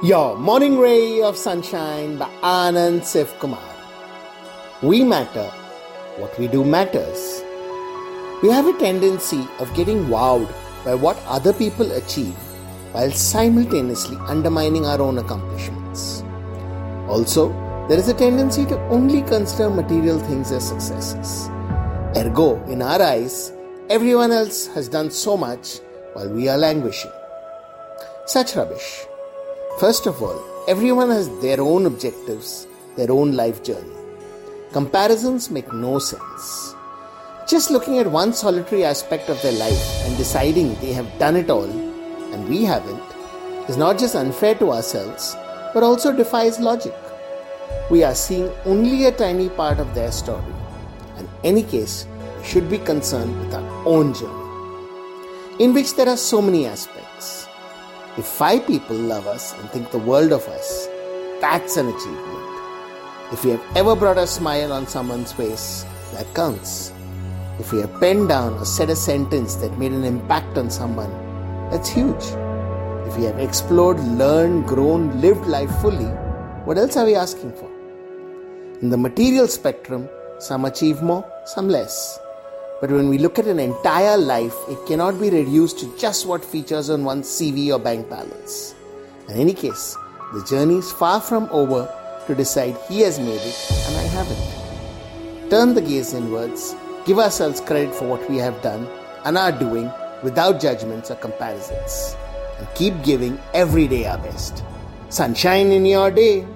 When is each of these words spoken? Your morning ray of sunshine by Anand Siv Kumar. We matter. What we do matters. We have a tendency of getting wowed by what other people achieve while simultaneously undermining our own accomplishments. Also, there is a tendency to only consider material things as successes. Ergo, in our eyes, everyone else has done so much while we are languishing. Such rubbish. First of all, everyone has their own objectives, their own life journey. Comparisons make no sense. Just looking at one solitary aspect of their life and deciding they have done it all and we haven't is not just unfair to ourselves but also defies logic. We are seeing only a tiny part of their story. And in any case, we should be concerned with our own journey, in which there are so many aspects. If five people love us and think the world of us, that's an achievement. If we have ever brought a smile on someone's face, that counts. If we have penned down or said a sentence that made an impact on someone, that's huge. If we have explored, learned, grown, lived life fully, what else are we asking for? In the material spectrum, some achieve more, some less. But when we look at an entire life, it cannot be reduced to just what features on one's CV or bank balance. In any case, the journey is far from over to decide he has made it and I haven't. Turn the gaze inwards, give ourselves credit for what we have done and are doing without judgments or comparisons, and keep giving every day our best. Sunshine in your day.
Your 0.00 0.38
morning 0.38 0.78
ray 0.78 1.22
of 1.22 1.36
sunshine 1.36 2.18
by 2.18 2.30
Anand 2.40 3.00
Siv 3.00 3.36
Kumar. 3.40 3.58
We 4.80 5.02
matter. 5.02 5.50
What 6.18 6.38
we 6.38 6.46
do 6.46 6.62
matters. 6.62 7.42
We 8.40 8.48
have 8.50 8.68
a 8.68 8.78
tendency 8.78 9.48
of 9.58 9.74
getting 9.74 10.04
wowed 10.04 10.48
by 10.84 10.94
what 10.94 11.18
other 11.26 11.52
people 11.52 11.90
achieve 11.90 12.36
while 12.92 13.10
simultaneously 13.10 14.16
undermining 14.28 14.86
our 14.86 15.02
own 15.02 15.18
accomplishments. 15.18 16.22
Also, 17.08 17.48
there 17.88 17.98
is 17.98 18.08
a 18.08 18.14
tendency 18.14 18.64
to 18.66 18.78
only 18.90 19.22
consider 19.22 19.68
material 19.68 20.20
things 20.20 20.52
as 20.52 20.68
successes. 20.68 21.48
Ergo, 22.16 22.64
in 22.66 22.82
our 22.82 23.02
eyes, 23.02 23.52
everyone 23.90 24.30
else 24.30 24.68
has 24.68 24.88
done 24.88 25.10
so 25.10 25.36
much 25.36 25.80
while 26.12 26.30
we 26.30 26.48
are 26.48 26.56
languishing. 26.56 27.10
Such 28.26 28.54
rubbish. 28.54 29.07
First 29.80 30.06
of 30.06 30.20
all, 30.20 30.42
everyone 30.66 31.08
has 31.10 31.28
their 31.38 31.60
own 31.60 31.86
objectives, 31.86 32.66
their 32.96 33.12
own 33.12 33.36
life 33.36 33.62
journey. 33.62 33.94
Comparisons 34.72 35.52
make 35.52 35.72
no 35.72 36.00
sense. 36.00 36.74
Just 37.46 37.70
looking 37.70 38.00
at 38.00 38.10
one 38.10 38.32
solitary 38.32 38.84
aspect 38.84 39.28
of 39.28 39.40
their 39.40 39.52
life 39.52 39.80
and 40.04 40.16
deciding 40.16 40.74
they 40.80 40.92
have 40.94 41.06
done 41.20 41.36
it 41.36 41.48
all 41.48 41.70
and 42.32 42.48
we 42.48 42.64
haven't 42.64 43.00
is 43.68 43.76
not 43.76 44.00
just 44.00 44.16
unfair 44.16 44.56
to 44.56 44.72
ourselves 44.72 45.36
but 45.72 45.84
also 45.84 46.10
defies 46.10 46.58
logic. 46.58 46.94
We 47.88 48.02
are 48.02 48.16
seeing 48.16 48.50
only 48.64 49.04
a 49.04 49.12
tiny 49.12 49.48
part 49.48 49.78
of 49.78 49.94
their 49.94 50.10
story. 50.10 50.54
And 51.18 51.28
in 51.28 51.34
any 51.44 51.62
case, 51.62 52.04
we 52.36 52.44
should 52.44 52.68
be 52.68 52.78
concerned 52.78 53.38
with 53.38 53.54
our 53.54 53.86
own 53.86 54.12
journey, 54.12 55.64
in 55.64 55.72
which 55.72 55.94
there 55.94 56.08
are 56.08 56.16
so 56.16 56.42
many 56.42 56.66
aspects. 56.66 56.97
If 58.18 58.26
five 58.26 58.66
people 58.66 58.96
love 58.96 59.28
us 59.28 59.54
and 59.54 59.70
think 59.70 59.92
the 59.92 59.98
world 59.98 60.32
of 60.32 60.42
us, 60.48 60.88
that's 61.40 61.76
an 61.76 61.86
achievement. 61.86 62.48
If 63.32 63.44
we 63.44 63.52
have 63.52 63.62
ever 63.76 63.94
brought 63.94 64.18
a 64.18 64.26
smile 64.26 64.72
on 64.72 64.88
someone's 64.88 65.32
face, 65.32 65.86
that 66.14 66.26
counts. 66.34 66.92
If 67.60 67.72
we 67.72 67.78
have 67.80 68.00
penned 68.00 68.28
down 68.28 68.54
or 68.54 68.64
said 68.64 68.90
a 68.90 68.96
sentence 68.96 69.54
that 69.62 69.78
made 69.78 69.92
an 69.92 70.02
impact 70.02 70.58
on 70.58 70.68
someone, 70.68 71.12
that's 71.70 71.88
huge. 71.88 72.24
If 73.06 73.16
we 73.16 73.22
have 73.22 73.38
explored, 73.38 74.00
learned, 74.00 74.66
grown, 74.66 75.20
lived 75.20 75.46
life 75.46 75.70
fully, 75.80 76.10
what 76.64 76.76
else 76.76 76.96
are 76.96 77.06
we 77.06 77.14
asking 77.14 77.52
for? 77.52 77.70
In 78.82 78.90
the 78.90 78.96
material 78.96 79.46
spectrum, 79.46 80.08
some 80.40 80.64
achieve 80.64 81.02
more, 81.02 81.24
some 81.44 81.68
less. 81.68 82.18
But 82.80 82.90
when 82.92 83.08
we 83.08 83.18
look 83.18 83.38
at 83.40 83.46
an 83.46 83.58
entire 83.58 84.16
life, 84.16 84.54
it 84.68 84.78
cannot 84.86 85.20
be 85.20 85.30
reduced 85.30 85.80
to 85.80 85.96
just 85.98 86.26
what 86.26 86.44
features 86.44 86.90
on 86.90 87.04
one's 87.04 87.26
CV 87.26 87.74
or 87.74 87.78
bank 87.80 88.08
balance. 88.08 88.76
In 89.28 89.36
any 89.36 89.52
case, 89.52 89.96
the 90.32 90.44
journey 90.44 90.76
is 90.76 90.92
far 90.92 91.20
from 91.20 91.48
over 91.50 91.92
to 92.26 92.34
decide 92.34 92.76
he 92.88 93.00
has 93.00 93.18
made 93.18 93.40
it 93.40 93.70
and 93.86 93.96
I 93.96 94.02
haven't. 94.02 95.50
Turn 95.50 95.74
the 95.74 95.80
gaze 95.80 96.14
inwards, 96.14 96.76
give 97.04 97.18
ourselves 97.18 97.60
credit 97.60 97.94
for 97.94 98.06
what 98.06 98.30
we 98.30 98.36
have 98.36 98.62
done 98.62 98.86
and 99.24 99.36
are 99.36 99.50
doing 99.50 99.90
without 100.22 100.60
judgments 100.60 101.10
or 101.10 101.16
comparisons, 101.16 102.16
and 102.58 102.68
keep 102.74 103.02
giving 103.02 103.38
every 103.54 103.88
day 103.88 104.06
our 104.06 104.18
best. 104.18 104.62
Sunshine 105.08 105.72
in 105.72 105.84
your 105.86 106.10
day. 106.10 106.46